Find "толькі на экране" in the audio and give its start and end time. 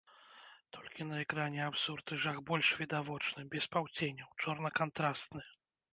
0.75-1.59